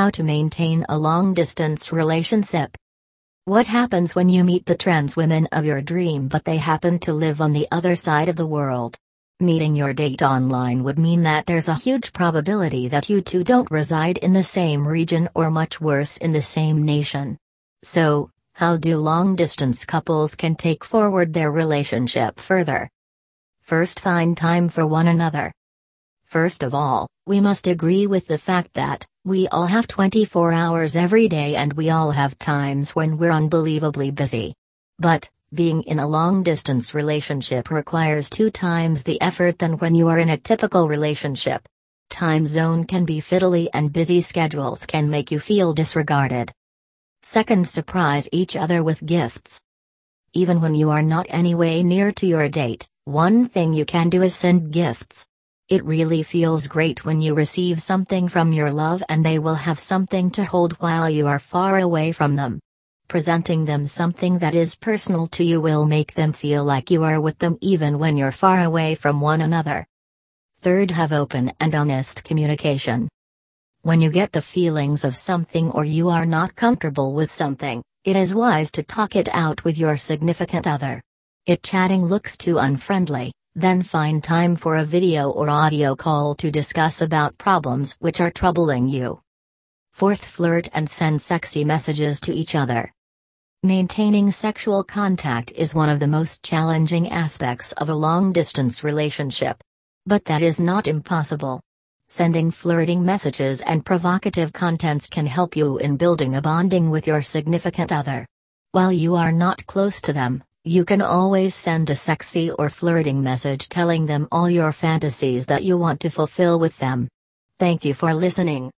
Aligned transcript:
How 0.00 0.08
to 0.08 0.22
maintain 0.22 0.86
a 0.88 0.96
long 0.96 1.34
distance 1.34 1.92
relationship. 1.92 2.74
What 3.44 3.66
happens 3.66 4.16
when 4.16 4.30
you 4.30 4.44
meet 4.44 4.64
the 4.64 4.74
trans 4.74 5.14
women 5.14 5.46
of 5.52 5.66
your 5.66 5.82
dream 5.82 6.26
but 6.26 6.46
they 6.46 6.56
happen 6.56 6.98
to 7.00 7.12
live 7.12 7.42
on 7.42 7.52
the 7.52 7.68
other 7.70 7.96
side 7.96 8.30
of 8.30 8.36
the 8.36 8.46
world? 8.46 8.96
Meeting 9.40 9.76
your 9.76 9.92
date 9.92 10.22
online 10.22 10.84
would 10.84 10.98
mean 10.98 11.24
that 11.24 11.44
there's 11.44 11.68
a 11.68 11.74
huge 11.74 12.14
probability 12.14 12.88
that 12.88 13.10
you 13.10 13.20
two 13.20 13.44
don't 13.44 13.70
reside 13.70 14.16
in 14.16 14.32
the 14.32 14.42
same 14.42 14.88
region 14.88 15.28
or 15.34 15.50
much 15.50 15.82
worse 15.82 16.16
in 16.16 16.32
the 16.32 16.40
same 16.40 16.82
nation. 16.82 17.36
So, 17.82 18.30
how 18.54 18.78
do 18.78 18.96
long 18.96 19.36
distance 19.36 19.84
couples 19.84 20.34
can 20.34 20.54
take 20.54 20.82
forward 20.82 21.34
their 21.34 21.52
relationship 21.52 22.40
further? 22.40 22.88
First 23.60 24.00
find 24.00 24.34
time 24.34 24.70
for 24.70 24.86
one 24.86 25.08
another. 25.08 25.52
First 26.24 26.62
of 26.62 26.74
all, 26.74 27.06
we 27.26 27.38
must 27.38 27.66
agree 27.66 28.06
with 28.06 28.28
the 28.28 28.38
fact 28.38 28.72
that, 28.72 29.04
we 29.24 29.46
all 29.48 29.66
have 29.66 29.86
24 29.86 30.50
hours 30.50 30.96
every 30.96 31.28
day 31.28 31.54
and 31.54 31.74
we 31.74 31.90
all 31.90 32.10
have 32.10 32.38
times 32.38 32.96
when 32.96 33.18
we're 33.18 33.30
unbelievably 33.30 34.10
busy. 34.12 34.54
But, 34.98 35.28
being 35.52 35.82
in 35.82 35.98
a 35.98 36.08
long 36.08 36.42
distance 36.42 36.94
relationship 36.94 37.70
requires 37.70 38.30
two 38.30 38.50
times 38.50 39.04
the 39.04 39.20
effort 39.20 39.58
than 39.58 39.74
when 39.74 39.94
you 39.94 40.08
are 40.08 40.18
in 40.18 40.30
a 40.30 40.38
typical 40.38 40.88
relationship. 40.88 41.68
Time 42.08 42.46
zone 42.46 42.84
can 42.84 43.04
be 43.04 43.20
fiddly 43.20 43.68
and 43.74 43.92
busy 43.92 44.22
schedules 44.22 44.86
can 44.86 45.10
make 45.10 45.30
you 45.30 45.38
feel 45.38 45.74
disregarded. 45.74 46.50
Second, 47.22 47.68
surprise 47.68 48.26
each 48.32 48.56
other 48.56 48.82
with 48.82 49.04
gifts. 49.04 49.60
Even 50.32 50.62
when 50.62 50.74
you 50.74 50.88
are 50.88 51.02
not 51.02 51.26
anyway 51.28 51.82
near 51.82 52.10
to 52.12 52.26
your 52.26 52.48
date, 52.48 52.88
one 53.04 53.46
thing 53.46 53.74
you 53.74 53.84
can 53.84 54.08
do 54.08 54.22
is 54.22 54.34
send 54.34 54.72
gifts. 54.72 55.26
It 55.70 55.84
really 55.84 56.24
feels 56.24 56.66
great 56.66 57.04
when 57.04 57.20
you 57.20 57.32
receive 57.32 57.80
something 57.80 58.28
from 58.28 58.52
your 58.52 58.72
love 58.72 59.04
and 59.08 59.24
they 59.24 59.38
will 59.38 59.54
have 59.54 59.78
something 59.78 60.28
to 60.32 60.44
hold 60.44 60.72
while 60.80 61.08
you 61.08 61.28
are 61.28 61.38
far 61.38 61.78
away 61.78 62.10
from 62.10 62.34
them. 62.34 62.58
Presenting 63.06 63.66
them 63.66 63.86
something 63.86 64.40
that 64.40 64.56
is 64.56 64.74
personal 64.74 65.28
to 65.28 65.44
you 65.44 65.60
will 65.60 65.86
make 65.86 66.14
them 66.14 66.32
feel 66.32 66.64
like 66.64 66.90
you 66.90 67.04
are 67.04 67.20
with 67.20 67.38
them 67.38 67.56
even 67.60 68.00
when 68.00 68.16
you're 68.16 68.32
far 68.32 68.64
away 68.64 68.96
from 68.96 69.20
one 69.20 69.42
another. 69.42 69.86
Third, 70.60 70.90
have 70.90 71.12
open 71.12 71.52
and 71.60 71.72
honest 71.72 72.24
communication. 72.24 73.08
When 73.82 74.00
you 74.00 74.10
get 74.10 74.32
the 74.32 74.42
feelings 74.42 75.04
of 75.04 75.16
something 75.16 75.70
or 75.70 75.84
you 75.84 76.08
are 76.08 76.26
not 76.26 76.56
comfortable 76.56 77.14
with 77.14 77.30
something, 77.30 77.80
it 78.02 78.16
is 78.16 78.34
wise 78.34 78.72
to 78.72 78.82
talk 78.82 79.14
it 79.14 79.28
out 79.32 79.62
with 79.62 79.78
your 79.78 79.96
significant 79.96 80.66
other. 80.66 81.00
If 81.46 81.62
chatting 81.62 82.04
looks 82.04 82.36
too 82.36 82.58
unfriendly, 82.58 83.30
then 83.54 83.82
find 83.82 84.22
time 84.22 84.54
for 84.56 84.76
a 84.76 84.84
video 84.84 85.30
or 85.30 85.50
audio 85.50 85.96
call 85.96 86.34
to 86.36 86.50
discuss 86.50 87.02
about 87.02 87.36
problems 87.36 87.96
which 87.98 88.20
are 88.20 88.30
troubling 88.30 88.88
you. 88.88 89.20
Fourth, 89.92 90.24
flirt 90.24 90.68
and 90.72 90.88
send 90.88 91.20
sexy 91.20 91.64
messages 91.64 92.20
to 92.20 92.32
each 92.32 92.54
other. 92.54 92.92
Maintaining 93.62 94.30
sexual 94.30 94.82
contact 94.82 95.52
is 95.52 95.74
one 95.74 95.90
of 95.90 96.00
the 96.00 96.06
most 96.06 96.42
challenging 96.42 97.10
aspects 97.10 97.72
of 97.72 97.90
a 97.90 97.94
long 97.94 98.32
distance 98.32 98.82
relationship. 98.82 99.62
But 100.06 100.24
that 100.24 100.40
is 100.40 100.58
not 100.58 100.88
impossible. 100.88 101.60
Sending 102.08 102.50
flirting 102.50 103.04
messages 103.04 103.60
and 103.60 103.84
provocative 103.84 104.52
contents 104.52 105.08
can 105.08 105.26
help 105.26 105.56
you 105.56 105.76
in 105.78 105.96
building 105.96 106.36
a 106.36 106.40
bonding 106.40 106.88
with 106.88 107.06
your 107.06 107.20
significant 107.20 107.92
other. 107.92 108.26
While 108.72 108.92
you 108.92 109.14
are 109.16 109.32
not 109.32 109.66
close 109.66 110.00
to 110.02 110.12
them, 110.12 110.42
you 110.64 110.84
can 110.84 111.00
always 111.00 111.54
send 111.54 111.88
a 111.88 111.94
sexy 111.94 112.50
or 112.50 112.68
flirting 112.68 113.22
message 113.22 113.70
telling 113.70 114.04
them 114.04 114.28
all 114.30 114.50
your 114.50 114.72
fantasies 114.72 115.46
that 115.46 115.64
you 115.64 115.78
want 115.78 116.00
to 116.00 116.10
fulfill 116.10 116.58
with 116.58 116.76
them. 116.78 117.08
Thank 117.58 117.86
you 117.86 117.94
for 117.94 118.12
listening. 118.12 118.68